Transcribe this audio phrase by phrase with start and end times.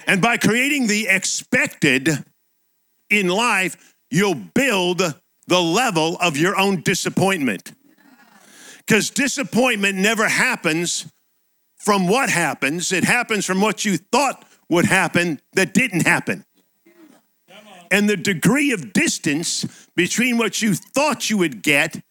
[0.06, 2.08] And by creating the expected
[3.10, 5.02] in life, you'll build
[5.48, 7.72] the level of your own disappointment.
[8.78, 11.06] Because disappointment never happens
[11.76, 16.44] from what happens, it happens from what you thought would happen that didn't happen.
[17.90, 22.02] And the degree of distance between what you thought you would get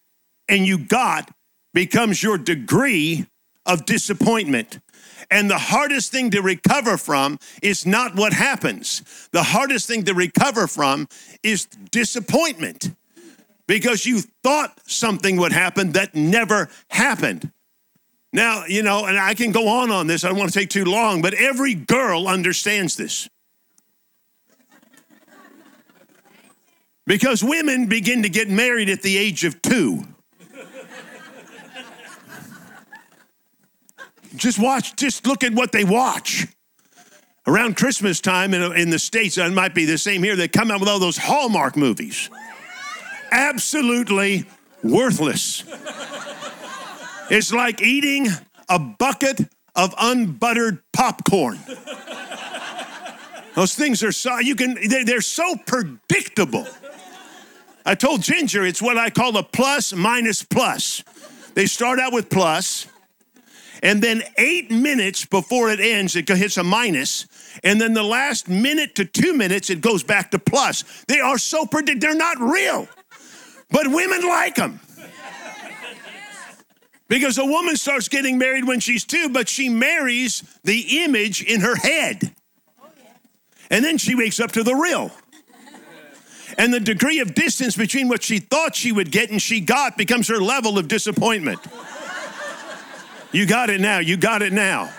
[0.48, 1.32] and you got
[1.74, 3.26] becomes your degree
[3.66, 4.80] of disappointment.
[5.32, 9.28] And the hardest thing to recover from is not what happens.
[9.32, 11.08] The hardest thing to recover from
[11.44, 12.96] is disappointment
[13.68, 17.52] because you thought something would happen that never happened.
[18.32, 20.70] Now, you know, and I can go on on this, I don't want to take
[20.70, 23.30] too long, but every girl understands this.
[27.08, 30.04] Because women begin to get married at the age of two.
[34.38, 36.48] Just watch, just look at what they watch.
[37.48, 40.72] Around Christmas time in, in the States, it might be the same here, they come
[40.72, 42.30] out with all those Hallmark movies.
[43.32, 44.46] Absolutely
[44.84, 45.64] worthless.
[47.30, 48.28] It's like eating
[48.70, 49.42] a bucket
[49.76, 51.60] of unbuttered popcorn.
[53.56, 56.68] Those things are so, you can, they're so predictable.
[57.86, 61.04] I told Ginger it's what I call a plus minus plus.
[61.54, 62.88] They start out with plus,
[63.86, 67.28] and then eight minutes before it ends, it hits a minus,
[67.64, 70.84] and then the last minute to two minutes, it goes back to plus.
[71.08, 72.88] They are so predict, they're not real,
[73.70, 74.80] but women like them.
[77.08, 81.62] Because a woman starts getting married when she's two, but she marries the image in
[81.62, 82.34] her head.
[83.70, 85.12] And then she wakes up to the real.
[86.58, 89.96] And the degree of distance between what she thought she would get and she got
[89.96, 91.60] becomes her level of disappointment.
[93.36, 94.00] You got it now.
[94.00, 94.90] You got it now.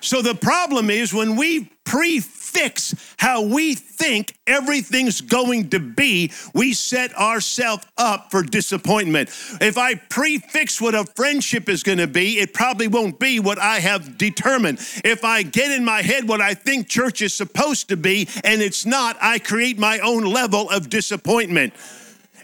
[0.00, 6.72] So the problem is when we prefix how we think everything's going to be, we
[6.72, 9.30] set ourselves up for disappointment.
[9.60, 13.58] If I prefix what a friendship is going to be, it probably won't be what
[13.58, 14.78] I have determined.
[15.04, 18.62] If I get in my head what I think church is supposed to be and
[18.62, 21.74] it's not, I create my own level of disappointment.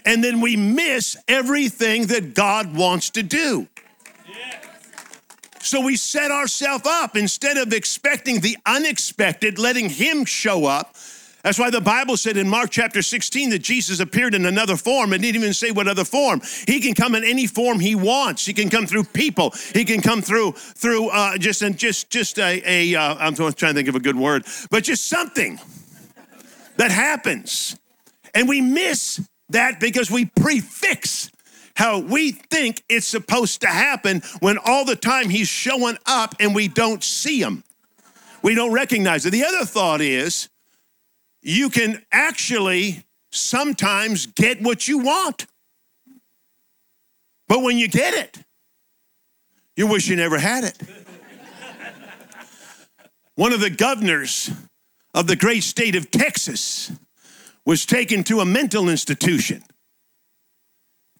[0.03, 3.69] And then we miss everything that God wants to do.
[5.65, 10.95] So we set ourselves up instead of expecting the unexpected, letting Him show up.
[11.41, 15.11] That's why the Bible said in Mark chapter 16 that Jesus appeared in another form
[15.11, 16.41] and didn't even say what other form.
[16.67, 18.45] He can come in any form he wants.
[18.45, 19.55] He can come through people.
[19.73, 23.53] He can come through through uh, just and just just a, a uh, I'm trying
[23.53, 25.59] to think of a good word, but just something
[26.77, 27.75] that happens,
[28.35, 29.19] and we miss
[29.49, 31.31] that because we prefix
[31.75, 36.55] how we think it's supposed to happen when all the time he's showing up and
[36.55, 37.63] we don't see him.
[38.41, 39.31] We don't recognize it.
[39.31, 40.49] The other thought is
[41.41, 45.47] you can actually sometimes get what you want.
[47.47, 48.43] But when you get it,
[49.75, 50.77] you wish you never had it.
[53.35, 54.49] One of the governors
[55.13, 56.91] of the great state of Texas
[57.65, 59.63] was taken to a mental institution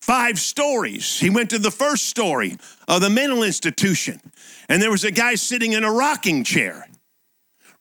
[0.06, 1.20] five stories.
[1.20, 2.58] He went to the first story
[2.88, 4.22] of the mental institution,
[4.70, 6.88] and there was a guy sitting in a rocking chair,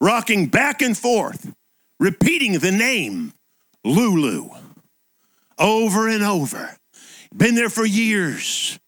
[0.01, 1.53] rocking back and forth,
[1.99, 3.33] repeating the name
[3.83, 4.49] Lulu.
[5.59, 6.75] Over and over.
[7.35, 8.79] Been there for years.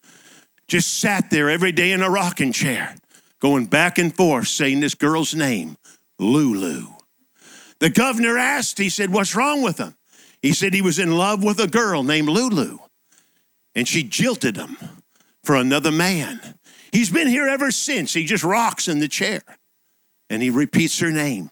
[0.67, 2.95] Just sat there every day in a rocking chair,
[3.39, 5.77] going back and forth saying this girl's name,
[6.17, 6.87] Lulu.
[7.79, 9.95] The governor asked, he said, What's wrong with him?
[10.41, 12.79] He said he was in love with a girl named Lulu,
[13.77, 14.75] and she jilted him
[15.43, 16.41] for another man.
[16.91, 18.11] He's been here ever since.
[18.11, 19.43] He just rocks in the chair
[20.31, 21.51] and he repeats her name.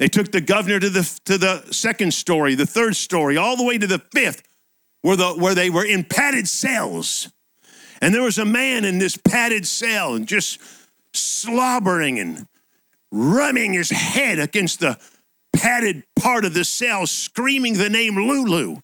[0.00, 3.62] They took the governor to the, to the second story, the third story, all the
[3.62, 4.42] way to the fifth,
[5.02, 7.30] where, the, where they were in padded cells.
[8.00, 10.60] And there was a man in this padded cell and just
[11.14, 12.48] slobbering and
[13.12, 14.98] rubbing his head against the
[15.54, 18.78] padded part of the cell, screaming the name Lulu.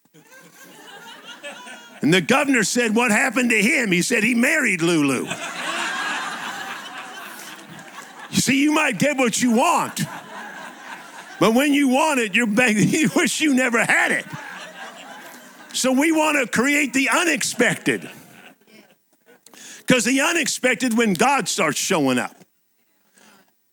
[2.00, 3.90] And the governor said, What happened to him?
[3.92, 5.26] He said, He married Lulu.
[8.30, 10.02] you see, you might get what you want,
[11.40, 14.26] but when you want it, you're you wish you never had it.
[15.72, 18.08] So we want to create the unexpected.
[19.78, 22.34] Because the unexpected, when God starts showing up,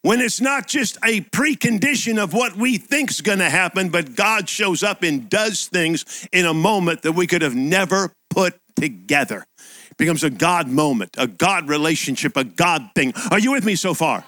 [0.06, 4.48] when it's not just a precondition of what we think's going to happen, but God
[4.48, 9.45] shows up and does things in a moment that we could have never put together.
[9.89, 13.13] It becomes a God moment, a God relationship, a God thing.
[13.31, 14.24] Are you with me so far?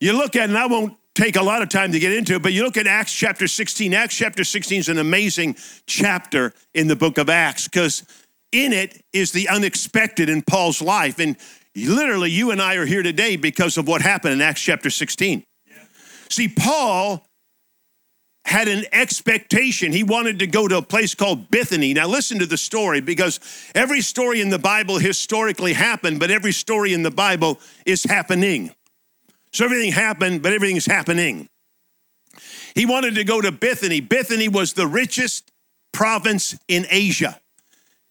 [0.00, 2.42] You look at, and I won't take a lot of time to get into it,
[2.42, 3.92] but you look at Acts chapter 16.
[3.94, 5.56] Acts chapter 16 is an amazing
[5.86, 8.04] chapter in the book of Acts because
[8.52, 11.18] in it is the unexpected in Paul's life.
[11.18, 11.36] And
[11.86, 15.44] Literally, you and I are here today because of what happened in Acts chapter 16.
[15.66, 15.74] Yeah.
[16.30, 17.24] See, Paul
[18.48, 19.92] had an expectation.
[19.92, 21.94] He wanted to go to a place called Bithynia.
[21.94, 23.40] Now, listen to the story because
[23.74, 28.70] every story in the Bible historically happened, but every story in the Bible is happening.
[29.52, 31.50] So everything happened, but everything's happening.
[32.74, 34.00] He wanted to go to Bithynia.
[34.00, 35.52] Bithynia was the richest
[35.92, 37.38] province in Asia.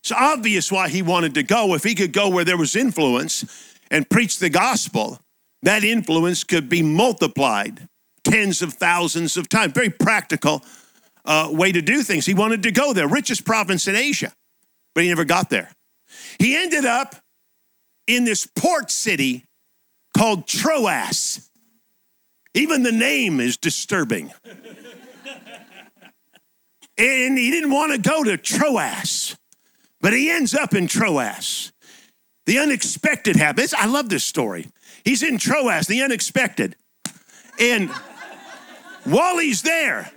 [0.01, 1.73] It's obvious why he wanted to go.
[1.73, 3.43] If he could go where there was influence
[3.89, 5.19] and preach the gospel,
[5.63, 7.87] that influence could be multiplied
[8.29, 9.73] tens of thousands of times.
[9.73, 10.63] Very practical
[11.25, 12.25] uh, way to do things.
[12.25, 14.33] He wanted to go there, richest province in Asia,
[14.93, 15.71] but he never got there.
[16.39, 17.15] He ended up
[18.07, 19.45] in this port city
[20.15, 21.49] called Troas.
[22.53, 24.31] Even the name is disturbing.
[26.97, 29.35] and he didn't want to go to Troas.
[29.99, 31.71] But he ends up in Troas.
[32.45, 33.73] The unexpected happens.
[33.73, 34.67] I love this story.
[35.03, 36.75] He's in Troas, the unexpected.
[37.59, 37.91] And
[39.07, 40.11] while he's there,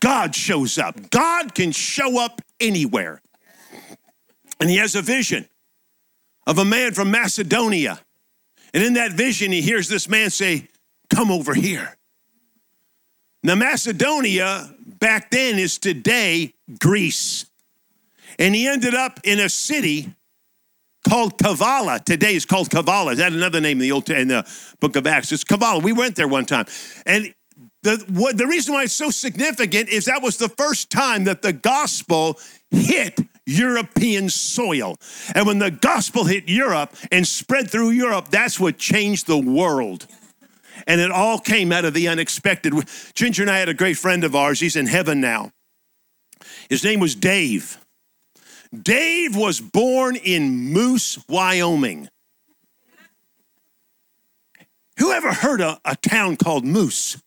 [0.00, 1.10] God shows up.
[1.10, 3.22] God can show up anywhere.
[4.60, 5.48] And he has a vision
[6.46, 8.00] of a man from Macedonia.
[8.74, 10.68] And in that vision, he hears this man say,
[11.10, 11.96] Come over here.
[13.42, 17.46] Now, Macedonia back then is today Greece.
[18.38, 20.14] And he ended up in a city
[21.08, 22.04] called Kavala.
[22.04, 23.12] Today is called Kavala.
[23.12, 24.46] Is that another name in the old in the
[24.80, 25.32] book of Acts?
[25.32, 25.82] It's Kavala.
[25.82, 26.66] We went there one time.
[27.06, 27.32] And
[27.88, 31.40] the, what, the reason why it's so significant is that was the first time that
[31.40, 32.38] the gospel
[32.70, 34.96] hit European soil.
[35.34, 40.06] And when the gospel hit Europe and spread through Europe, that's what changed the world.
[40.86, 42.74] And it all came out of the unexpected.
[43.14, 44.60] Ginger and I had a great friend of ours.
[44.60, 45.52] He's in heaven now.
[46.68, 47.78] His name was Dave.
[48.82, 52.08] Dave was born in Moose, Wyoming.
[54.98, 57.20] Who ever heard of a town called Moose?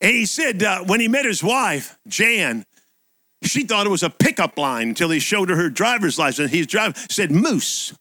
[0.00, 2.64] and he said uh, when he met his wife, Jan,
[3.42, 6.50] she thought it was a pickup line until he showed her her driver's license.
[6.50, 7.94] He's driving, said Moose.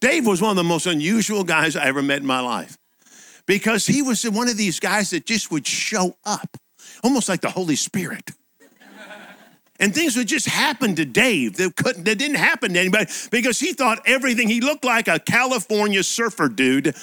[0.00, 2.76] Dave was one of the most unusual guys I ever met in my life
[3.46, 6.56] because he was one of these guys that just would show up,
[7.02, 8.30] almost like the Holy Spirit.
[9.78, 13.60] And things would just happen to Dave that couldn't that didn't happen to anybody because
[13.60, 16.94] he thought everything he looked like a California surfer dude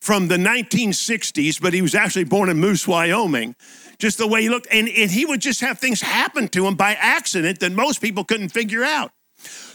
[0.00, 3.54] from the 1960s, but he was actually born in Moose, Wyoming.
[3.98, 4.68] Just the way he looked.
[4.70, 8.24] And, and he would just have things happen to him by accident that most people
[8.24, 9.10] couldn't figure out.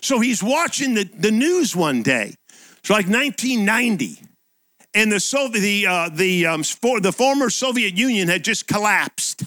[0.01, 2.35] So he's watching the, the news one day.
[2.79, 4.19] It's like 1990.
[4.93, 9.43] And the Soviet, the, uh, the, um, for, the former Soviet Union had just collapsed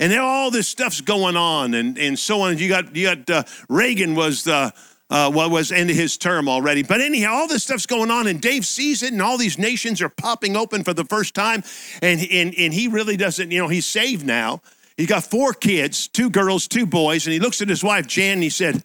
[0.00, 2.58] and all this stuff's going on and, and so on.
[2.58, 4.72] You got you got uh, Reagan was the
[5.10, 8.40] uh, well was into his term already, but anyhow, all this stuff's going on, and
[8.40, 11.62] Dave sees it, and all these nations are popping open for the first time,
[12.02, 14.60] and and and he really doesn't, you know, he's saved now.
[14.96, 18.34] He got four kids, two girls, two boys, and he looks at his wife Jan,
[18.34, 18.82] and he said,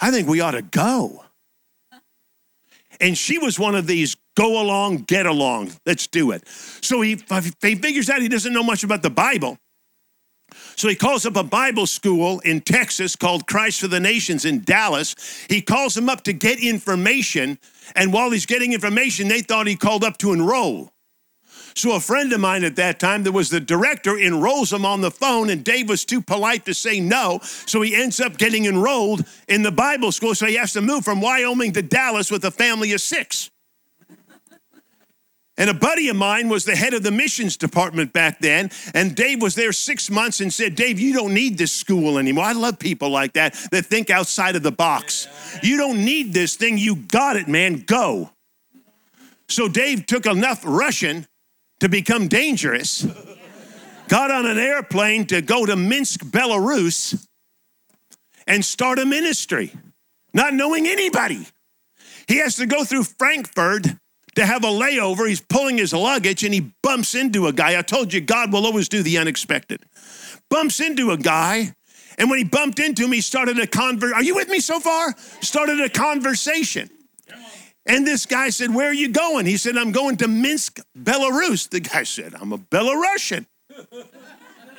[0.00, 1.24] "I think we ought to go."
[3.00, 6.46] And she was one of these go along, get along, let's do it.
[6.48, 7.20] So he,
[7.60, 9.58] he figures out he doesn't know much about the Bible.
[10.78, 14.62] So he calls up a Bible school in Texas called Christ for the Nations in
[14.62, 15.16] Dallas.
[15.48, 17.58] He calls them up to get information.
[17.96, 20.92] And while he's getting information, they thought he called up to enroll.
[21.74, 25.00] So a friend of mine at that time, that was the director, enrolls him on
[25.00, 27.40] the phone, and Dave was too polite to say no.
[27.42, 30.36] So he ends up getting enrolled in the Bible school.
[30.36, 33.50] So he has to move from Wyoming to Dallas with a family of six.
[35.58, 38.70] And a buddy of mine was the head of the missions department back then.
[38.94, 42.44] And Dave was there six months and said, Dave, you don't need this school anymore.
[42.44, 45.26] I love people like that that think outside of the box.
[45.62, 46.78] You don't need this thing.
[46.78, 47.82] You got it, man.
[47.84, 48.30] Go.
[49.48, 51.26] So Dave took enough Russian
[51.80, 53.06] to become dangerous,
[54.08, 57.26] got on an airplane to go to Minsk, Belarus,
[58.46, 59.72] and start a ministry,
[60.32, 61.46] not knowing anybody.
[62.26, 63.86] He has to go through Frankfurt
[64.38, 65.28] to have a layover.
[65.28, 67.76] He's pulling his luggage and he bumps into a guy.
[67.76, 69.84] I told you, God will always do the unexpected.
[70.48, 71.74] Bumps into a guy.
[72.18, 74.12] And when he bumped into him, he started a convert.
[74.12, 75.12] Are you with me so far?
[75.40, 76.88] Started a conversation.
[77.84, 79.46] And this guy said, Where are you going?
[79.46, 81.68] He said, I'm going to Minsk, Belarus.
[81.68, 83.46] The guy said, I'm a Belarusian.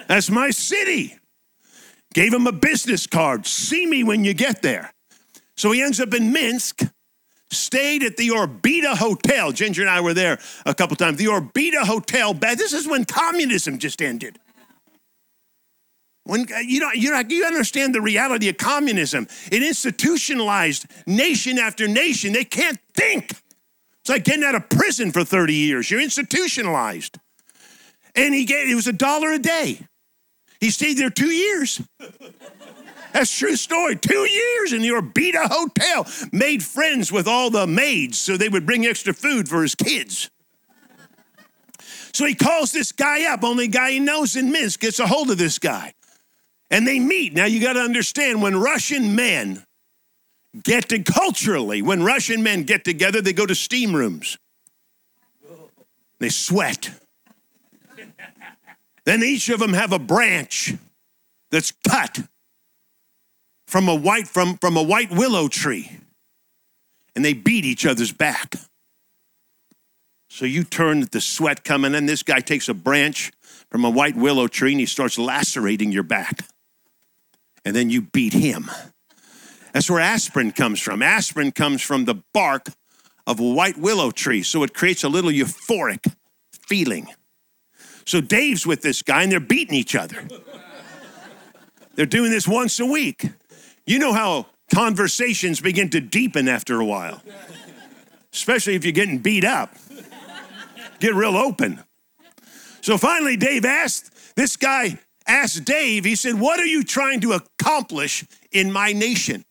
[0.08, 1.18] That's my city.
[2.14, 3.46] Gave him a business card.
[3.46, 4.94] See me when you get there.
[5.58, 6.84] So he ends up in Minsk,
[7.52, 9.52] stayed at the Orbita Hotel.
[9.52, 11.18] Ginger and I were there a couple times.
[11.18, 12.34] The Orbita Hotel.
[12.34, 14.40] This is when communism just ended.
[16.24, 19.28] When uh, you know, you know, you understand the reality of communism.
[19.52, 22.34] It institutionalized nation after nation.
[22.34, 23.32] They can't think.
[24.02, 25.90] It's like getting out of prison for 30 years.
[25.90, 27.18] You're institutionalized.
[28.16, 29.88] And he gave it was a dollar a day.
[30.60, 31.82] He stayed there two years.
[33.14, 33.96] That's true story.
[33.96, 36.06] Two years in the Orbita Hotel.
[36.32, 40.30] Made friends with all the maids so they would bring extra food for his kids.
[42.14, 43.44] So he calls this guy up.
[43.44, 45.94] Only guy he knows in Minsk gets a hold of this guy
[46.70, 47.34] and they meet.
[47.34, 49.64] Now you got to understand when Russian men
[50.64, 54.38] get to culturally, when Russian men get together, they go to steam rooms.
[56.20, 56.90] They sweat.
[59.06, 60.74] Then each of them have a branch
[61.52, 62.20] that's cut
[63.68, 65.92] from a white from, from a white willow tree.
[67.16, 68.56] And they beat each other's back.
[70.30, 72.06] So you turn the sweat coming in.
[72.06, 73.32] This guy takes a branch
[73.70, 76.44] from a white willow tree and he starts lacerating your back
[77.66, 78.70] and then you beat him.
[79.74, 81.02] That's where aspirin comes from.
[81.04, 82.68] Aspirin comes from the bark
[83.28, 86.12] of a white willow tree, so it creates a little euphoric
[86.52, 87.08] feeling.
[88.10, 90.28] So Dave's with this guy and they're beating each other.
[91.94, 93.30] They're doing this once a week.
[93.86, 97.22] You know how conversations begin to deepen after a while,
[98.34, 99.76] especially if you're getting beat up.
[101.00, 101.84] Get real open.
[102.82, 104.98] So finally, Dave asked this guy,
[105.28, 109.46] asked Dave, he said, What are you trying to accomplish in my nation?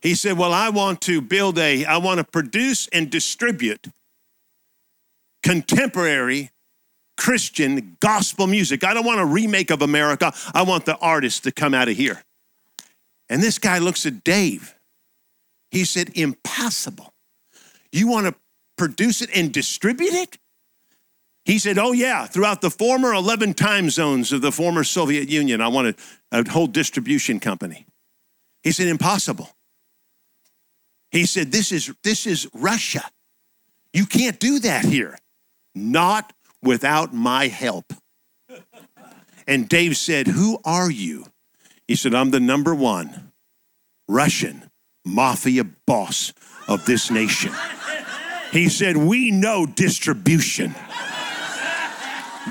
[0.00, 3.88] He said, Well, I want to build a, I want to produce and distribute
[5.42, 6.50] contemporary
[7.16, 8.84] Christian gospel music.
[8.84, 10.32] I don't want a remake of America.
[10.54, 12.22] I want the artist to come out of here.
[13.28, 14.74] And this guy looks at Dave.
[15.70, 17.12] He said, Impossible.
[17.92, 18.34] You want to
[18.76, 20.38] produce it and distribute it?
[21.44, 25.60] He said, Oh, yeah, throughout the former 11 time zones of the former Soviet Union,
[25.60, 25.96] I wanted
[26.32, 27.86] a whole distribution company.
[28.62, 29.50] He said, Impossible.
[31.10, 33.08] He said, This is, this is Russia.
[33.92, 35.18] You can't do that here.
[35.74, 36.32] Not
[36.66, 37.92] without my help.
[39.46, 41.26] And Dave said, Who are you?
[41.86, 43.32] He said, I'm the number one
[44.08, 44.70] Russian
[45.04, 46.32] mafia boss
[46.66, 47.52] of this nation.
[48.52, 50.74] He said, We know distribution.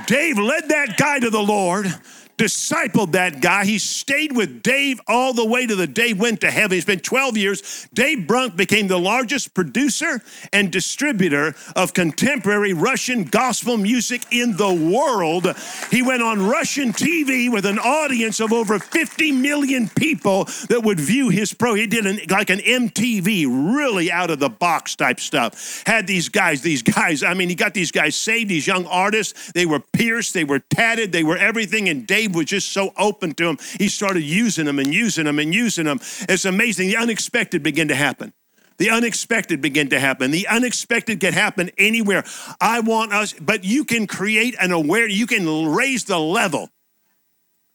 [0.08, 1.88] Dave led that guy to the Lord
[2.38, 3.66] discipled that guy.
[3.66, 6.76] He stayed with Dave all the way to the day went to heaven.
[6.76, 7.88] He spent 12 years.
[7.94, 14.74] Dave Brunk became the largest producer and distributor of contemporary Russian gospel music in the
[14.74, 15.54] world.
[15.92, 21.00] He went on Russian TV with an audience of over 50 million people that would
[21.00, 21.74] view his pro.
[21.74, 25.84] He did an, like an MTV, really out of the box type stuff.
[25.86, 29.52] Had these guys, these guys, I mean, he got these guys saved, these young artists.
[29.54, 31.90] They were pierced, they were tatted, they were everything.
[31.90, 33.58] And Dave was just so open to him.
[33.78, 36.00] He started using them and using them and using them.
[36.30, 36.90] It's amazing.
[36.90, 38.34] The unexpected began to happen.
[38.78, 40.32] The unexpected begin to happen.
[40.32, 42.26] The unexpected can happen anywhere.
[42.60, 46.70] I want us, but you can create an aware, you can raise the level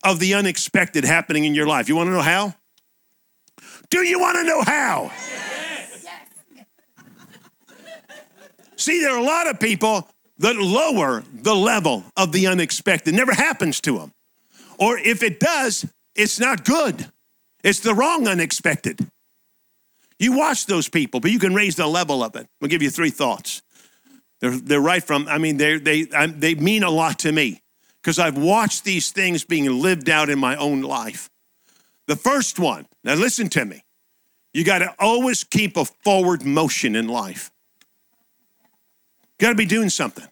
[0.04, 1.88] of the unexpected happening in your life.
[1.88, 2.54] You want to know how?
[3.88, 5.04] Do you want to know how?
[5.04, 5.40] Yes.
[8.76, 13.12] See, there are a lot of people that lower the level of the unexpected.
[13.12, 14.12] It never happens to them.
[14.80, 17.06] Or if it does, it's not good.
[17.62, 19.06] It's the wrong unexpected.
[20.18, 22.48] You watch those people, but you can raise the level of it.
[22.60, 23.62] I'll give you three thoughts.
[24.40, 27.60] They're, they're right from, I mean, they they, they mean a lot to me
[28.02, 31.28] because I've watched these things being lived out in my own life.
[32.06, 33.84] The first one, now listen to me,
[34.54, 37.50] you got to always keep a forward motion in life.
[39.38, 40.26] Got to be doing something.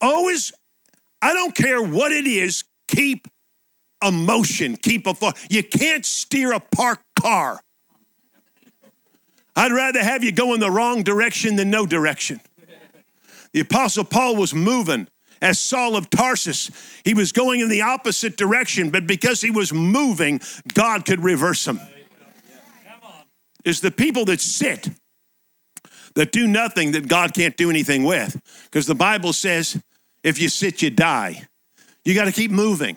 [0.00, 0.52] Always,
[1.20, 3.26] I don't care what it is, keep
[4.04, 5.36] a motion, keep a forward.
[5.50, 7.60] You can't steer a parked car.
[9.56, 12.40] I'd rather have you go in the wrong direction than no direction.
[13.52, 15.08] The Apostle Paul was moving
[15.40, 16.70] as Saul of Tarsus.
[17.04, 20.40] He was going in the opposite direction, but because he was moving,
[20.74, 21.80] God could reverse him.
[23.64, 24.88] Is the people that sit,
[26.14, 28.40] that do nothing that God can't do anything with.
[28.64, 29.80] Because the Bible says,
[30.22, 31.46] if you sit, you die.
[32.04, 32.96] You got to keep moving.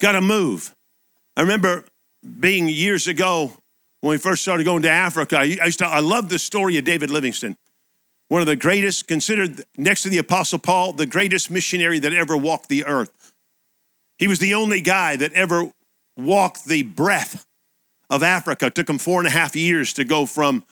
[0.00, 0.74] Got to move.
[1.36, 1.84] I remember
[2.40, 3.52] being years ago
[4.00, 5.38] when we first started going to Africa.
[5.38, 7.56] I used to, I love the story of David Livingstone
[8.28, 12.36] one of the greatest, considered next to the Apostle Paul, the greatest missionary that ever
[12.36, 13.32] walked the earth.
[14.18, 15.70] He was the only guy that ever
[16.16, 17.46] walked the breadth
[18.10, 18.66] of Africa.
[18.66, 20.64] It took him four and a half years to go from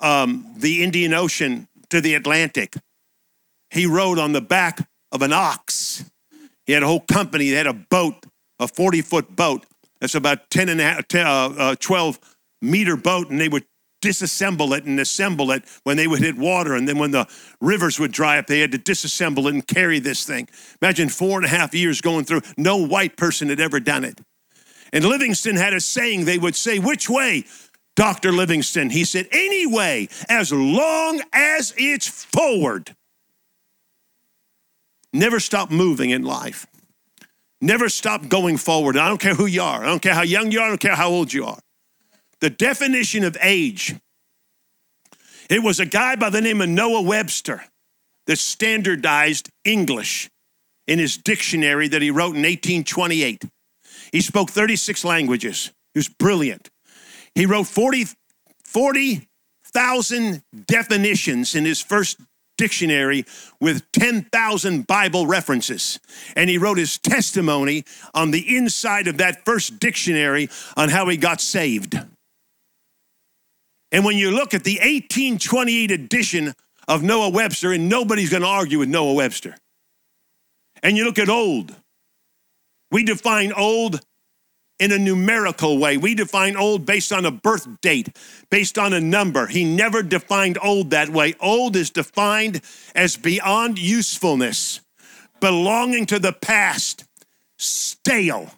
[0.00, 2.74] um, the Indian Ocean to the Atlantic.
[3.70, 6.04] He rode on the back of an ox.
[6.66, 7.50] He had a whole company.
[7.50, 8.26] They had a boat,
[8.62, 9.66] a 40 foot boat.
[10.00, 12.18] That's about 10 and a half, 10, uh, uh, 12
[12.60, 13.64] meter boat, and they would
[14.02, 16.74] disassemble it and assemble it when they would hit water.
[16.74, 17.26] And then when the
[17.60, 20.48] rivers would dry up, they had to disassemble it and carry this thing.
[20.82, 22.42] Imagine four and a half years going through.
[22.56, 24.20] No white person had ever done it.
[24.92, 27.44] And Livingstone had a saying they would say, Which way?
[27.94, 28.32] Dr.
[28.32, 28.90] Livingstone.
[28.90, 32.94] He said, Any way, as long as it's forward.
[35.12, 36.66] Never stop moving in life.
[37.62, 38.98] Never stop going forward.
[38.98, 39.82] I don't care who you are.
[39.82, 40.66] I don't care how young you are.
[40.66, 41.58] I don't care how old you are
[42.42, 43.94] the definition of age.
[45.48, 47.62] It was a guy by the name of Noah Webster
[48.26, 50.28] that standardized English
[50.88, 53.44] in his dictionary that he wrote in 1828.
[54.10, 55.72] He spoke 36 languages.
[55.94, 56.68] He was brilliant.
[57.36, 58.16] He wrote 40,000
[58.64, 59.28] 40,
[60.66, 62.18] definitions in his first
[62.62, 63.24] dictionary
[63.60, 65.98] with 10,000 Bible references.
[66.36, 71.16] And he wrote his testimony on the inside of that first dictionary on how he
[71.16, 71.98] got saved.
[73.90, 76.54] And when you look at the 1828 edition
[76.86, 79.56] of Noah Webster, and nobody's going to argue with Noah Webster,
[80.84, 81.74] and you look at old,
[82.92, 84.00] we define old
[84.82, 85.96] in a numerical way.
[85.96, 88.16] We define old based on a birth date,
[88.50, 89.46] based on a number.
[89.46, 91.34] He never defined old that way.
[91.40, 92.60] Old is defined
[92.94, 94.80] as beyond usefulness,
[95.40, 97.04] belonging to the past,
[97.56, 98.50] stale.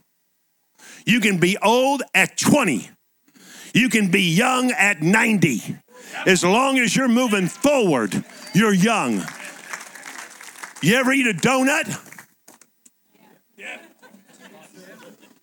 [1.06, 2.90] You can be old at 20
[3.74, 5.76] you can be young at 90.
[6.26, 9.24] As long as you're moving forward, you're young.
[10.80, 12.00] You ever eat a donut?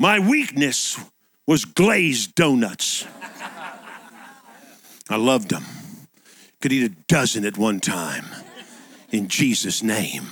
[0.02, 1.00] My weakness
[1.46, 3.06] was glazed donuts.
[5.08, 5.64] I loved them.
[6.60, 8.26] Could eat a dozen at one time
[9.12, 10.24] in Jesus' name.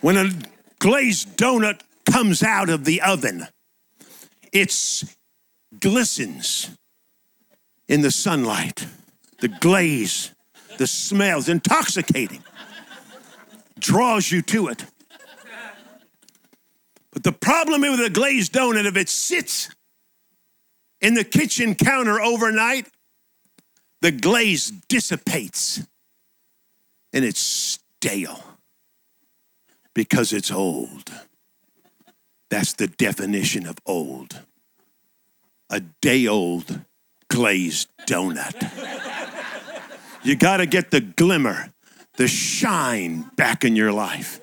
[0.00, 0.30] When a
[0.80, 3.46] glazed donut comes out of the oven,
[4.52, 5.04] it's
[5.78, 6.70] glistens
[7.86, 8.88] in the sunlight.
[9.38, 10.34] The glaze,
[10.78, 12.42] the smell is intoxicating,
[13.78, 14.84] draws you to it.
[17.20, 19.68] But the problem with a glazed donut, if it sits
[21.02, 22.86] in the kitchen counter overnight,
[24.00, 25.86] the glaze dissipates
[27.12, 28.42] and it's stale
[29.94, 31.12] because it's old.
[32.48, 34.40] That's the definition of old
[35.68, 36.80] a day old
[37.28, 38.56] glazed donut.
[40.24, 41.72] you got to get the glimmer,
[42.16, 44.40] the shine back in your life.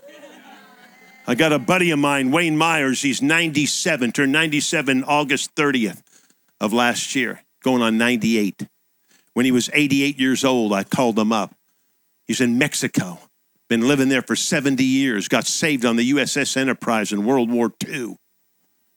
[1.29, 3.01] I got a buddy of mine, Wayne Myers.
[3.01, 6.01] He's 97, turned 97 August 30th
[6.61, 8.65] of last year, going on 98.
[9.33, 11.53] When he was 88 years old, I called him up.
[12.25, 13.19] He's in Mexico,
[13.67, 17.73] been living there for 70 years, got saved on the USS Enterprise in World War
[17.85, 18.15] II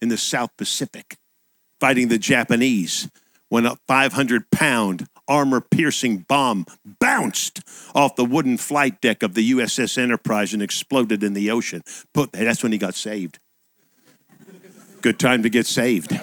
[0.00, 1.16] in the South Pacific
[1.80, 3.10] fighting the Japanese
[3.48, 6.66] when a 500 pound armor piercing bomb
[6.98, 7.62] bounced
[7.94, 11.82] off the wooden flight deck of the USS Enterprise and exploded in the ocean.
[12.12, 13.38] Put, that's when he got saved.
[15.00, 16.18] Good time to get saved.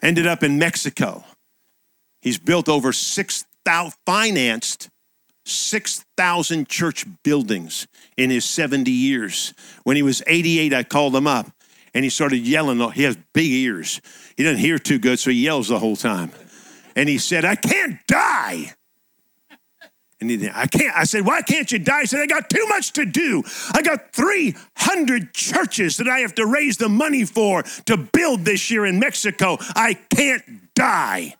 [0.00, 1.24] Ended up in Mexico.
[2.22, 4.88] He's built over 6,000, financed
[5.44, 7.86] 6,000 church buildings
[8.16, 9.52] in his 70 years.
[9.82, 11.50] When he was 88, I called him up
[11.94, 12.80] and he started yelling.
[12.80, 14.00] Oh, he has big ears.
[14.36, 16.30] He doesn't hear too good, so he yells the whole time.
[16.98, 18.74] And he said, I can't die.
[20.20, 20.96] And he, I can't.
[20.96, 22.00] I said, why can't you die?
[22.00, 23.44] He said, I got too much to do.
[23.72, 28.68] I got 300 churches that I have to raise the money for to build this
[28.68, 29.58] year in Mexico.
[29.76, 31.36] I can't die.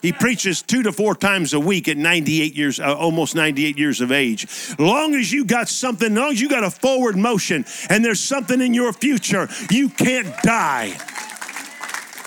[0.00, 4.00] He preaches two to four times a week at 98 years, uh, almost 98 years
[4.00, 4.46] of age.
[4.78, 8.62] Long as you got something, long as you got a forward motion and there's something
[8.62, 10.96] in your future, you can't die.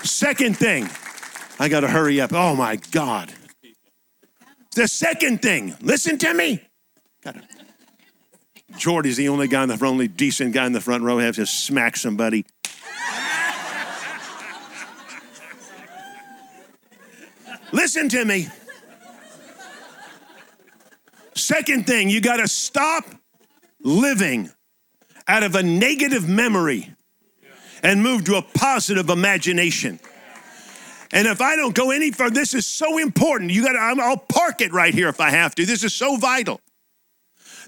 [0.04, 0.88] Second thing,
[1.58, 2.32] I got to hurry up.
[2.32, 3.32] Oh my God.
[4.74, 6.60] The second thing, listen to me.
[8.76, 11.36] Jordy's the only guy in the front, only decent guy in the front row, has
[11.36, 12.44] to smack somebody.
[17.72, 18.48] listen to me.
[21.34, 23.04] Second thing, you got to stop
[23.82, 24.50] living
[25.28, 26.92] out of a negative memory
[27.82, 30.00] and move to a positive imagination.
[31.12, 33.50] And if I don't go any further, this is so important.
[33.50, 35.66] You got to, I'll park it right here if I have to.
[35.66, 36.60] This is so vital.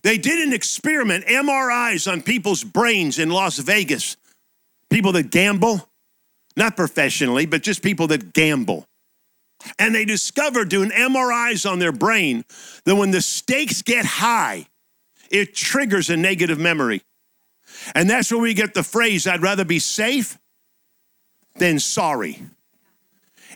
[0.03, 4.17] They did an experiment, MRIs on people's brains in Las Vegas.
[4.91, 5.89] People that gamble,
[6.57, 8.87] not professionally, but just people that gamble.
[9.79, 12.45] And they discovered doing MRIs on their brain
[12.85, 14.67] that when the stakes get high,
[15.31, 17.03] it triggers a negative memory.
[17.95, 20.39] And that's where we get the phrase, I'd rather be safe
[21.57, 22.41] than sorry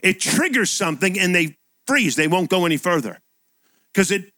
[0.02, 2.16] it triggers something and they freeze.
[2.16, 3.18] They won't go any further
[3.92, 4.32] because it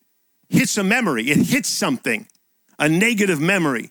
[0.48, 2.26] hits a memory, it hits something,
[2.78, 3.90] a negative memory.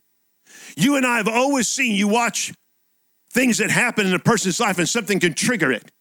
[0.75, 2.53] You and I have always seen you watch
[3.31, 5.91] things that happen in a person's life and something can trigger it.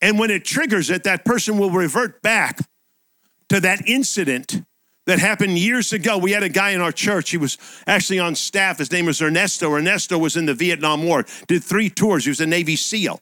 [0.00, 2.60] And when it triggers it, that person will revert back
[3.48, 4.62] to that incident
[5.06, 6.18] that happened years ago.
[6.18, 7.30] We had a guy in our church.
[7.30, 7.56] He was
[7.86, 8.78] actually on staff.
[8.78, 9.72] His name was Ernesto.
[9.72, 12.24] Ernesto was in the Vietnam War, did three tours.
[12.24, 13.20] He was a Navy SEAL.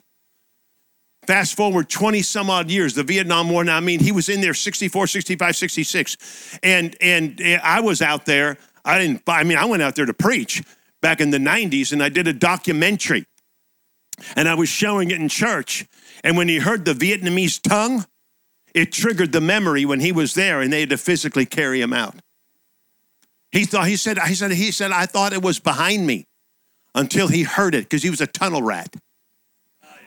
[1.27, 3.65] Fast forward 20 some odd years, the Vietnam War.
[3.65, 6.59] Now, I mean, he was in there 64, 65, 66.
[6.63, 8.59] And, and I was out there.
[8.85, 10.63] I didn't, I mean, I went out there to preach
[11.03, 13.27] back in the 90s and I did a documentary.
[14.37, 15.85] And I was showing it in church.
[16.23, 18.07] And when he heard the Vietnamese tongue,
[18.73, 21.93] it triggered the memory when he was there and they had to physically carry him
[21.93, 22.15] out.
[23.51, 26.27] He thought, he said, he said, he said, I thought it was behind me
[26.95, 28.95] until he heard it because he was a tunnel rat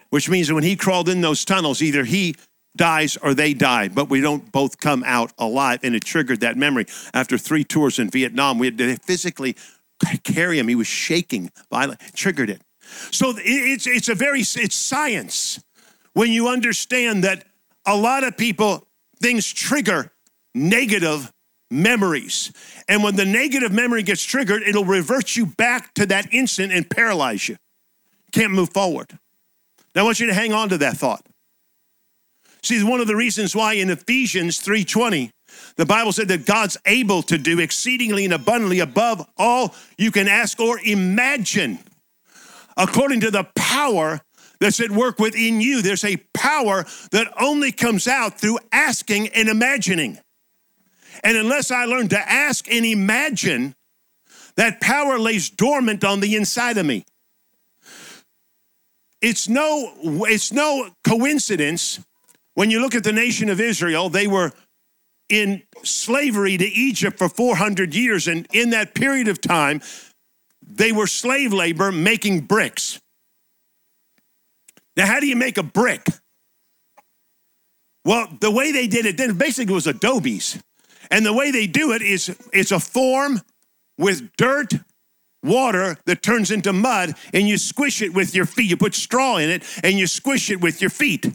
[0.09, 2.35] which means when he crawled in those tunnels, either he
[2.75, 5.79] dies or they die, but we don't both come out alive.
[5.83, 6.85] And it triggered that memory.
[7.13, 9.55] After three tours in Vietnam, we had to physically
[10.23, 10.67] carry him.
[10.67, 12.61] He was shaking, violent, triggered it.
[13.11, 15.61] So it's, it's a very, it's science
[16.13, 17.45] when you understand that
[17.85, 18.87] a lot of people,
[19.21, 20.11] things trigger
[20.55, 21.31] negative
[21.71, 22.51] memories.
[22.87, 26.89] And when the negative memory gets triggered, it'll revert you back to that instant and
[26.89, 27.57] paralyze you.
[28.31, 29.17] Can't move forward.
[29.99, 31.25] I want you to hang on to that thought.
[32.62, 35.31] See, one of the reasons why in Ephesians 3:20,
[35.75, 40.27] the Bible said that God's able to do exceedingly and abundantly above all you can
[40.27, 41.79] ask or imagine,
[42.77, 44.21] according to the power
[44.59, 45.81] that's at work within you.
[45.81, 50.19] There's a power that only comes out through asking and imagining.
[51.23, 53.75] And unless I learn to ask and imagine,
[54.55, 57.05] that power lays dormant on the inside of me.
[59.21, 59.91] It's no,
[60.27, 61.99] it's no coincidence
[62.60, 64.51] when you look at the nation of Israel, they were
[65.29, 68.27] in slavery to Egypt for 400 years.
[68.27, 69.82] And in that period of time,
[70.62, 72.99] they were slave labor making bricks.
[74.97, 76.05] Now, how do you make a brick?
[78.03, 80.62] Well, the way they did it then basically was adobes.
[81.10, 83.39] And the way they do it is it's a form
[83.97, 84.73] with dirt
[85.43, 88.69] water that turns into mud and you squish it with your feet.
[88.69, 91.25] You put straw in it and you squish it with your feet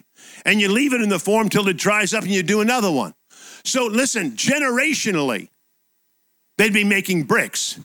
[0.45, 2.91] and you leave it in the form till it dries up and you do another
[2.91, 3.13] one.
[3.63, 5.49] So listen, generationally,
[6.57, 7.79] they'd be making bricks.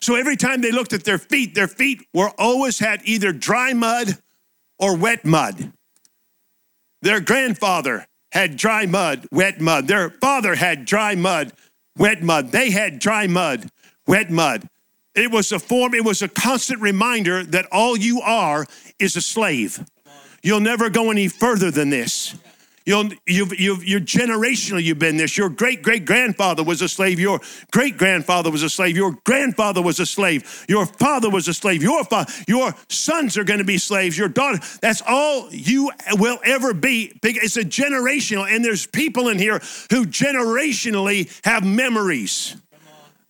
[0.00, 3.72] So every time they looked at their feet, their feet were always had either dry
[3.72, 4.16] mud
[4.78, 5.72] or wet mud.
[7.02, 9.88] Their grandfather had dry mud, wet mud.
[9.88, 11.52] Their father had dry mud,
[11.98, 12.52] wet mud.
[12.52, 13.68] They had dry mud,
[14.06, 14.68] wet mud.
[15.14, 18.66] It was a form, it was a constant reminder that all you are
[18.98, 19.84] is a slave.
[20.42, 22.36] You'll never go any further than this.
[22.86, 25.36] You'll, you've, you've, you're generational, you've been this.
[25.36, 27.20] Your great great grandfather was a slave.
[27.20, 28.96] Your great grandfather was a slave.
[28.96, 30.64] Your grandfather was a slave.
[30.68, 31.82] Your father was a slave.
[31.82, 34.16] Your father, your sons are going to be slaves.
[34.16, 37.12] Your daughter, that's all you will ever be.
[37.22, 42.56] It's a generational, and there's people in here who generationally have memories.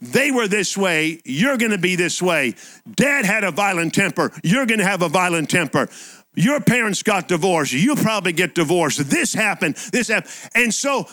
[0.00, 2.54] They were this way, you're gonna be this way.
[2.94, 5.88] Dad had a violent temper, you're gonna have a violent temper.
[6.34, 7.72] Your parents got divorced.
[7.72, 9.10] You'll probably get divorced.
[9.10, 9.74] This happened.
[9.92, 10.32] This happened.
[10.54, 11.06] And so,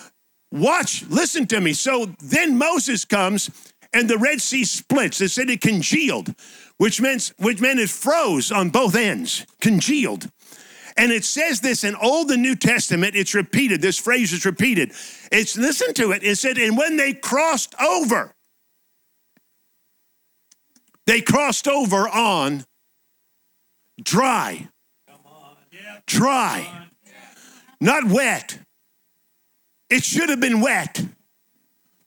[0.52, 1.74] watch, listen to me.
[1.74, 3.50] So then Moses comes
[3.94, 5.20] and the Red Sea splits.
[5.22, 6.36] It said it congealed,
[6.78, 10.30] which meant, which meant it froze on both ends, congealed.
[10.96, 13.82] And it says this in all the New Testament, it's repeated.
[13.82, 14.92] This phrase is repeated.
[15.32, 16.24] It's listen to it.
[16.24, 18.34] It said, and when they crossed over,
[21.08, 22.66] they crossed over on
[24.02, 24.70] dry
[26.08, 26.88] dry,
[27.80, 28.58] not wet.
[29.90, 31.04] It should have been wet.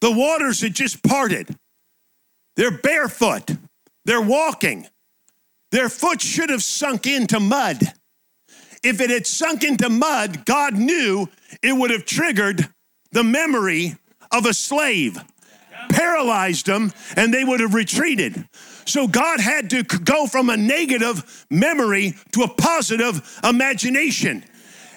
[0.01, 1.55] The waters had just parted.
[2.57, 3.51] They're barefoot.
[4.05, 4.87] They're walking.
[5.71, 7.93] Their foot should have sunk into mud.
[8.83, 11.29] If it had sunk into mud, God knew
[11.61, 12.67] it would have triggered
[13.11, 13.95] the memory
[14.31, 15.19] of a slave,
[15.89, 18.47] paralyzed them, and they would have retreated.
[18.85, 24.43] So God had to go from a negative memory to a positive imagination.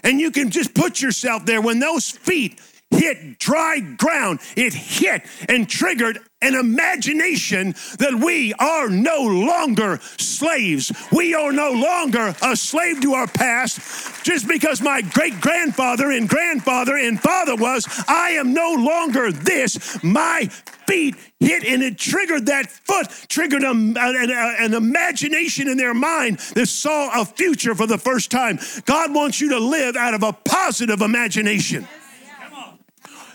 [0.03, 2.61] And you can just put yourself there when those feet
[2.97, 10.93] hit dry ground, it hit and triggered an imagination that we are no longer slaves.
[11.11, 14.25] We are no longer a slave to our past.
[14.25, 20.03] Just because my great grandfather and grandfather and father was, I am no longer this.
[20.03, 20.51] My
[20.87, 26.39] feet hit and it triggered that foot, triggered a, an, an imagination in their mind
[26.55, 28.59] that saw a future for the first time.
[28.85, 31.89] God wants you to live out of a positive imagination.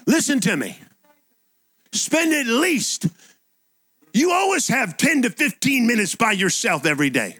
[0.09, 0.75] Listen to me.
[1.91, 3.05] Spend at least,
[4.11, 7.37] you always have 10 to 15 minutes by yourself every day.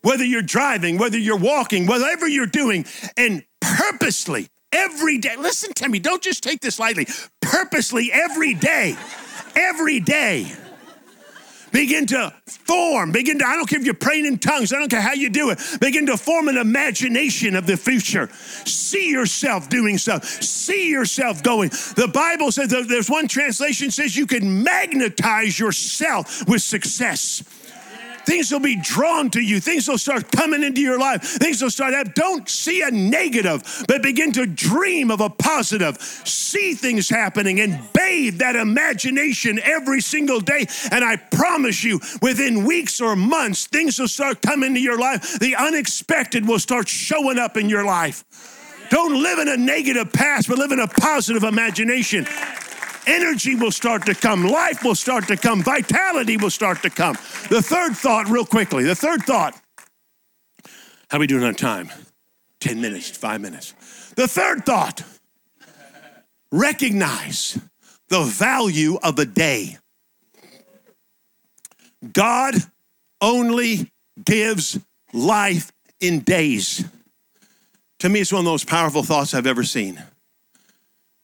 [0.00, 2.86] Whether you're driving, whether you're walking, whatever you're doing,
[3.18, 7.06] and purposely every day, listen to me, don't just take this lightly.
[7.42, 8.96] Purposely every day,
[9.54, 10.50] every day
[11.72, 14.90] Begin to form, begin to, I don't care if you're praying in tongues, I don't
[14.90, 18.28] care how you do it, begin to form an imagination of the future.
[18.64, 21.68] See yourself doing stuff, see yourself going.
[21.68, 27.42] The Bible says, there's one translation says you can magnetize yourself with success.
[28.28, 29.58] Things will be drawn to you.
[29.58, 31.22] Things will start coming into your life.
[31.22, 32.12] Things will start up.
[32.12, 35.96] Don't see a negative, but begin to dream of a positive.
[36.02, 40.66] See things happening and bathe that imagination every single day.
[40.92, 45.38] And I promise you, within weeks or months, things will start coming into your life.
[45.38, 48.26] The unexpected will start showing up in your life.
[48.90, 52.26] Don't live in a negative past, but live in a positive imagination
[53.08, 57.14] energy will start to come, life will start to come, vitality will start to come.
[57.48, 59.60] The third thought, real quickly, the third thought.
[61.10, 61.90] How we doing on time?
[62.60, 63.72] 10 minutes, five minutes.
[64.16, 65.02] The third thought
[66.52, 67.58] recognize
[68.08, 69.78] the value of a day.
[72.12, 72.54] God
[73.20, 73.90] only
[74.24, 74.78] gives
[75.12, 76.84] life in days.
[78.00, 80.02] To me, it's one of the most powerful thoughts I've ever seen.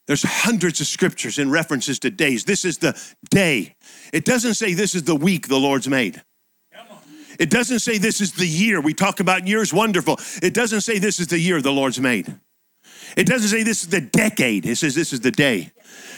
[0.07, 2.45] There's hundreds of scriptures and references to days.
[2.45, 3.75] This is the day.
[4.12, 6.23] It doesn't say this is the week the Lord's made.
[7.38, 8.81] It doesn't say this is the year.
[8.81, 10.21] We talk about years, wonderful.
[10.43, 12.33] It doesn't say this is the year the Lord's made.
[13.17, 14.67] It doesn't say this is the decade.
[14.67, 15.73] It says this is the day.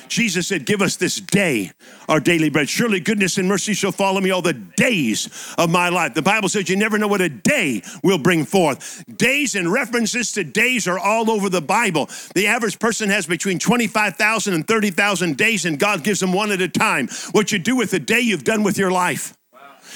[0.08, 1.72] Jesus said, Give us this day
[2.08, 2.68] our daily bread.
[2.68, 6.14] Surely goodness and mercy shall follow me all the days of my life.
[6.14, 9.04] The Bible says you never know what a day will bring forth.
[9.16, 12.08] Days and references to days are all over the Bible.
[12.34, 16.60] The average person has between 25,000 and 30,000 days, and God gives them one at
[16.60, 17.08] a time.
[17.32, 19.36] What you do with the day, you've done with your life.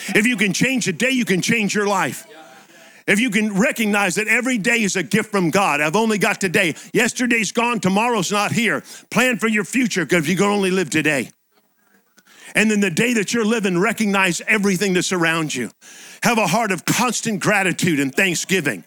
[0.09, 2.27] If you can change a day, you can change your life.
[3.11, 6.41] If you can recognize that every day is a gift from God, I've only got
[6.41, 6.77] today.
[6.95, 8.85] Yesterday's gone, tomorrow's not here.
[9.11, 11.31] Plan for your future because you can only live today.
[12.55, 15.73] And then the day that you're living, recognize everything that's around you.
[16.23, 18.85] Have a heart of constant gratitude and thanksgiving.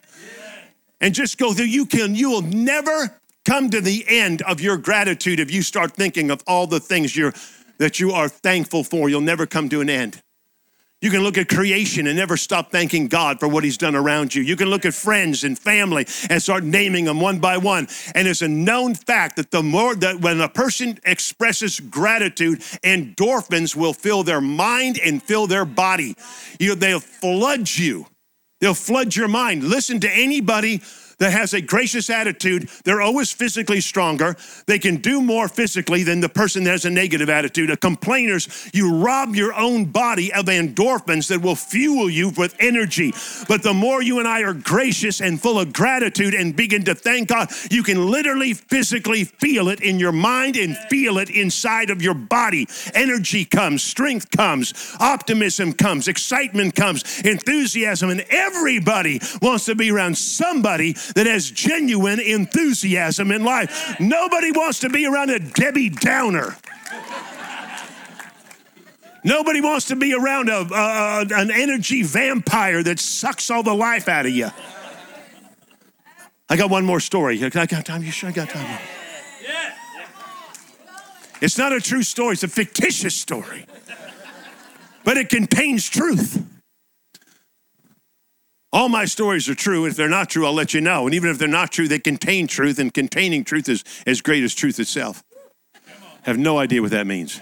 [1.02, 4.78] And just go through, you can, you will never come to the end of your
[4.78, 7.34] gratitude if you start thinking of all the things you're
[7.78, 9.10] that you are thankful for.
[9.10, 10.22] You'll never come to an end.
[11.04, 14.34] You can look at creation and never stop thanking God for what He's done around
[14.34, 14.42] you.
[14.42, 17.90] You can look at friends and family and start naming them one by one.
[18.16, 23.76] And it's a known fact that the more that when a person expresses gratitude, endorphins
[23.76, 26.16] will fill their mind and fill their body.
[26.58, 28.08] You know, they'll flood you.
[28.62, 29.66] They'll flood your mind.
[29.66, 30.82] Listen to anybody
[31.24, 34.36] that has a gracious attitude, they're always physically stronger.
[34.66, 37.70] They can do more physically than the person that has a negative attitude.
[37.70, 43.14] A complainers, you rob your own body of endorphins that will fuel you with energy.
[43.48, 46.96] But the more you and I are gracious and full of gratitude and begin to
[46.96, 51.90] thank God, you can literally physically feel it in your mind and feel it inside
[51.90, 52.68] of your body.
[52.94, 60.18] Energy comes, strength comes, optimism comes, excitement comes, enthusiasm, and everybody wants to be around
[60.18, 64.00] somebody that has genuine enthusiasm in life.
[64.00, 66.56] Nobody wants to be around a Debbie Downer.
[69.24, 74.10] Nobody wants to be around a, a, an energy vampire that sucks all the life
[74.10, 74.50] out of you.
[76.50, 77.44] I got one more story.
[77.44, 78.04] I got time?
[78.04, 78.80] You sure I got time?
[79.44, 79.74] Yeah.
[81.42, 83.66] It's not a true story, it's a fictitious story.
[85.06, 86.46] But it contains truth.
[88.74, 89.86] All my stories are true.
[89.86, 91.06] If they're not true, I'll let you know.
[91.06, 94.44] And even if they're not true, they contain truth, and containing truth is as great
[94.44, 95.24] as truth itself.
[96.24, 97.40] Have no idea what that means.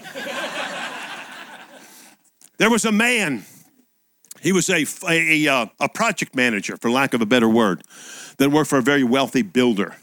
[2.58, 3.44] there was a man,
[4.42, 7.82] he was a, a, a, uh, a project manager, for lack of a better word,
[8.36, 9.96] that worked for a very wealthy builder.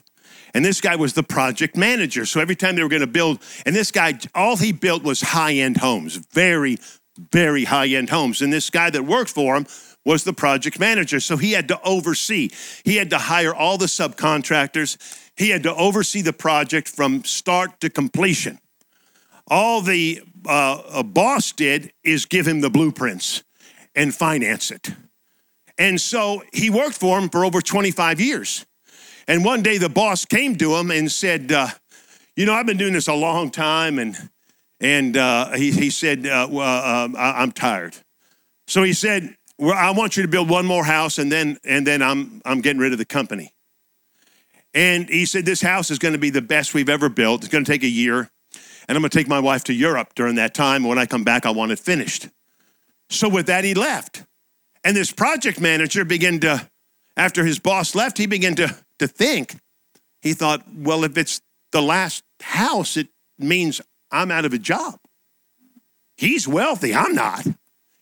[0.55, 2.25] And this guy was the project manager.
[2.25, 5.21] So every time they were going to build, and this guy, all he built was
[5.21, 6.79] high end homes, very,
[7.31, 8.41] very high end homes.
[8.41, 9.67] And this guy that worked for him
[10.09, 11.19] was the project manager.
[11.19, 12.49] So he had to oversee,
[12.83, 14.97] he had to hire all the subcontractors,
[15.37, 18.57] he had to oversee the project from start to completion.
[19.49, 23.43] All the uh, boss did is give him the blueprints
[23.93, 24.89] and finance it.
[25.77, 28.65] And so he worked for him for over 25 years.
[29.27, 31.67] And one day the boss came to him and said, uh,
[32.35, 33.99] You know, I've been doing this a long time.
[33.99, 34.17] And,
[34.79, 37.95] and uh, he, he said, uh, well, um, I'm tired.
[38.65, 41.85] So he said, well, I want you to build one more house and then and
[41.85, 43.53] then I'm I'm getting rid of the company.
[44.73, 47.43] And he said this house is going to be the best we've ever built.
[47.43, 48.29] It's going to take a year.
[48.87, 50.83] And I'm going to take my wife to Europe during that time.
[50.83, 52.29] When I come back, I want it finished.
[53.09, 54.23] So with that, he left.
[54.83, 56.69] And this project manager began to,
[57.17, 59.57] after his boss left, he began to, to think.
[60.21, 61.41] He thought, well, if it's
[61.71, 64.99] the last house, it means I'm out of a job.
[66.17, 67.45] He's wealthy, I'm not.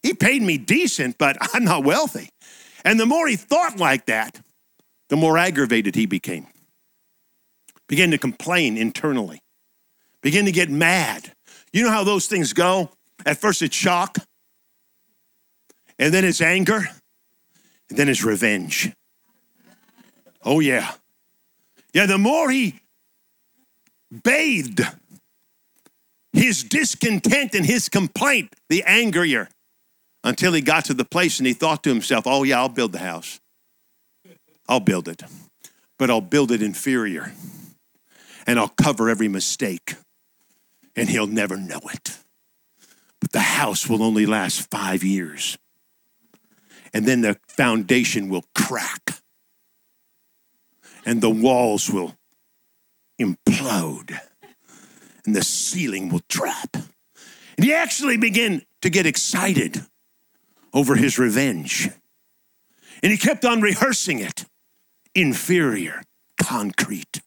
[0.03, 2.29] He paid me decent, but I'm not wealthy.
[2.83, 4.39] And the more he thought like that,
[5.09, 6.47] the more aggravated he became.
[7.87, 9.39] Began to complain internally,
[10.21, 11.31] began to get mad.
[11.71, 12.89] You know how those things go?
[13.25, 14.17] At first, it's shock,
[15.97, 16.87] and then it's anger,
[17.89, 18.91] and then it's revenge.
[20.43, 20.93] Oh, yeah.
[21.93, 22.79] Yeah, the more he
[24.23, 24.81] bathed
[26.33, 29.49] his discontent and his complaint, the angrier
[30.27, 32.91] until he got to the place and he thought to himself, oh, yeah, I'll build
[32.91, 33.39] the house.
[34.67, 35.23] I'll build it,
[35.97, 37.31] but I'll build it inferior
[38.45, 39.95] and I'll cover every mistake
[40.97, 42.17] and he'll never know it.
[43.21, 45.57] But the house will only last five years
[46.93, 49.21] and then the foundation will crack
[51.05, 52.17] and the walls will
[53.19, 54.19] implode
[55.25, 56.75] and the ceiling will drop.
[56.75, 59.85] And he actually began to get excited
[60.77, 61.89] over his revenge.
[63.01, 64.45] And he kept on rehearsing it
[65.15, 66.03] inferior,
[66.39, 67.19] concrete.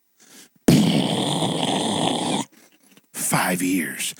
[3.13, 4.15] Five years.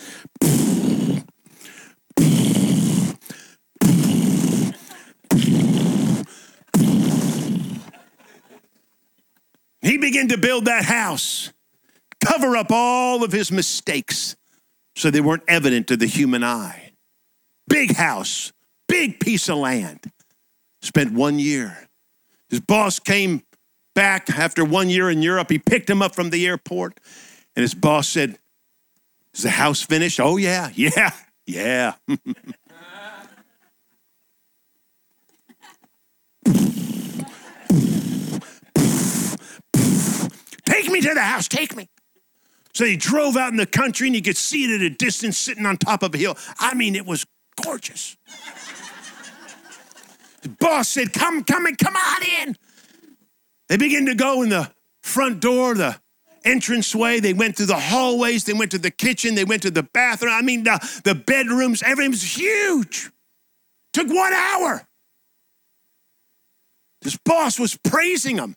[9.81, 11.53] He began to build that house,
[12.25, 14.35] cover up all of his mistakes
[14.97, 16.91] so they weren't evident to the human eye.
[17.69, 18.53] Big house,
[18.91, 20.01] big piece of land.
[20.83, 21.89] Spent one year.
[22.49, 23.45] His boss came
[23.95, 25.51] back after one year in Europe.
[25.51, 26.99] He picked him up from the airport,
[27.55, 28.39] and his boss said,
[29.35, 30.19] Is the house finished?
[30.19, 31.13] Oh, yeah, yeah,
[31.47, 31.95] yeah.
[40.65, 41.89] take me to the house, take me.
[42.73, 45.37] So he drove out in the country and you could see it at a distance
[45.37, 46.37] sitting on top of a hill.
[46.59, 47.27] I mean, it was
[47.63, 48.17] gorgeous.
[50.43, 52.57] The boss said, Come, come and come on in.
[53.69, 54.71] They began to go in the
[55.03, 55.97] front door, the
[56.45, 57.21] entranceway.
[57.21, 58.45] They went through the hallways.
[58.45, 59.35] They went to the kitchen.
[59.35, 60.33] They went to the bathroom.
[60.33, 63.11] I mean, the, the bedrooms, everything was huge.
[63.93, 64.87] Took one hour.
[67.03, 68.57] This boss was praising him.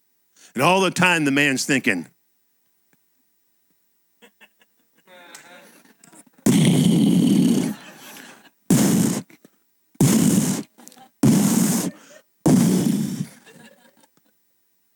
[0.53, 2.07] And all the time, the man's thinking,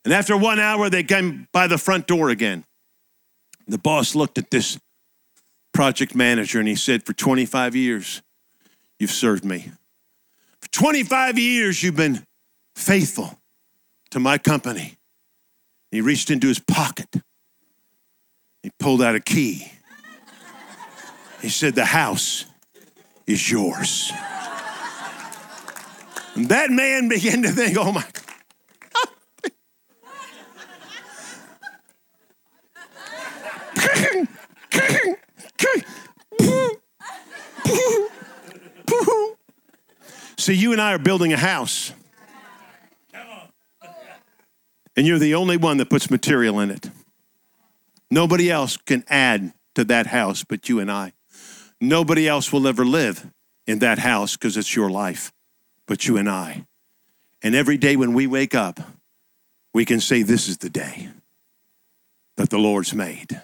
[0.07, 2.63] And after one hour, they came by the front door again.
[3.67, 4.79] The boss looked at this
[5.73, 8.21] project manager and he said, For 25 years,
[8.99, 9.69] you've served me.
[10.61, 12.23] For 25 years, you've been
[12.73, 13.37] faithful
[14.11, 14.95] to my company.
[15.91, 17.13] He reached into his pocket.
[18.63, 19.69] He pulled out a key.
[21.41, 22.45] He said, The house
[23.25, 24.13] is yours.
[26.35, 28.05] And that man began to think, Oh my
[40.47, 41.91] So you and I are building a house.
[44.95, 46.89] And you're the only one that puts material in it.
[48.09, 51.11] Nobody else can add to that house but you and I.
[51.81, 53.29] Nobody else will ever live
[53.67, 55.33] in that house because it's your life
[55.85, 56.65] but you and I.
[57.41, 58.79] And every day when we wake up,
[59.73, 61.09] we can say, This is the day
[62.37, 63.41] that the Lord's made.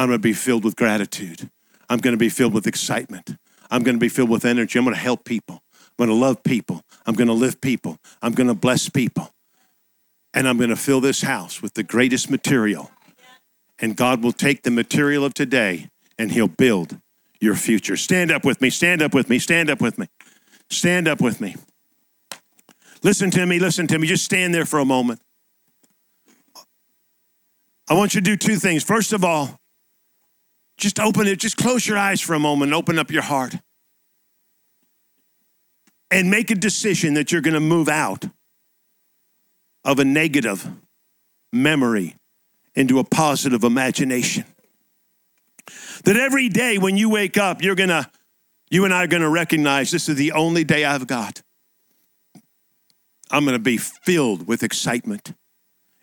[0.00, 1.50] I'm going to be filled with gratitude.
[1.90, 3.36] I'm going to be filled with excitement.
[3.70, 4.78] I'm going to be filled with energy.
[4.78, 5.62] I'm going to help people.
[5.74, 6.80] I'm going to love people.
[7.04, 7.98] I'm going to lift people.
[8.22, 9.30] I'm going to bless people.
[10.32, 12.90] And I'm going to fill this house with the greatest material.
[13.78, 16.98] And God will take the material of today and He'll build
[17.38, 17.98] your future.
[17.98, 18.70] Stand up with me.
[18.70, 19.38] Stand up with me.
[19.38, 20.06] Stand up with me.
[20.70, 21.56] Stand up with me.
[23.02, 23.58] Listen to me.
[23.58, 24.06] Listen to me.
[24.06, 25.20] Just stand there for a moment.
[27.86, 28.82] I want you to do two things.
[28.82, 29.59] First of all,
[30.80, 33.54] just open it, just close your eyes for a moment, open up your heart,
[36.10, 38.24] and make a decision that you're going to move out
[39.84, 40.68] of a negative
[41.52, 42.16] memory
[42.74, 44.44] into a positive imagination.
[46.04, 48.10] That every day when you wake up, you're going to,
[48.70, 51.42] you and I are going to recognize this is the only day I've got.
[53.30, 55.34] I'm going to be filled with excitement,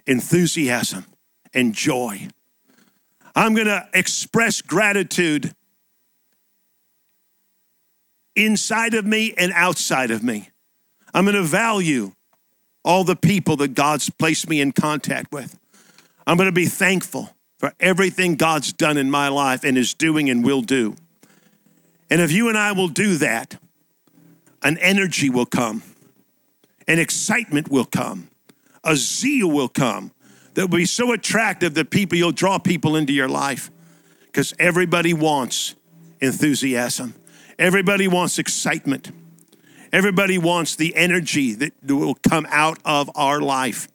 [0.05, 1.05] enthusiasm,
[1.53, 2.29] and joy.
[3.37, 5.53] I'm going to express gratitude
[8.35, 10.49] inside of me and outside of me.
[11.13, 12.13] I'm going to value
[12.83, 15.59] all the people that God's placed me in contact with.
[16.25, 17.29] I'm going to be thankful
[17.59, 20.95] for everything God's done in my life and is doing and will do.
[22.09, 23.59] And if you and I will do that,
[24.63, 25.83] an energy will come,
[26.87, 28.29] an excitement will come,
[28.83, 30.11] a zeal will come
[30.57, 33.69] that will be so attractive that people, you'll draw people into your life
[34.25, 35.75] because everybody wants
[36.19, 37.13] enthusiasm.
[37.59, 39.11] Everybody wants excitement.
[39.93, 43.87] Everybody wants the energy that will come out of our life.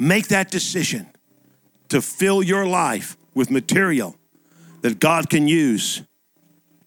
[0.00, 1.06] Make that decision
[1.90, 4.16] to fill your life with material
[4.80, 6.02] that God can use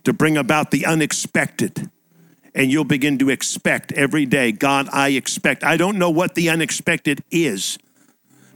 [0.04, 1.90] to bring about the unexpected.
[2.54, 5.64] And you'll begin to expect every day God, I expect.
[5.64, 7.78] I don't know what the unexpected is,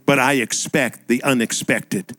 [0.05, 2.17] but I expect the unexpected.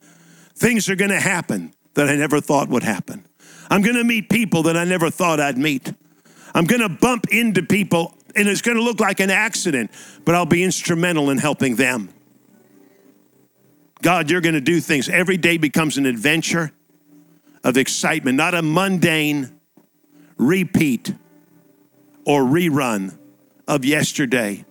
[0.55, 3.24] Things are going to happen that I never thought would happen.
[3.70, 5.93] I'm going to meet people that I never thought I'd meet.
[6.55, 9.91] I'm going to bump into people, and it's going to look like an accident,
[10.24, 12.11] but I'll be instrumental in helping them.
[14.03, 15.09] God, you're going to do things.
[15.09, 16.72] Every day becomes an adventure
[17.64, 19.59] of excitement, not a mundane
[20.37, 21.14] repeat
[22.26, 23.16] or rerun
[23.68, 24.64] of yesterday.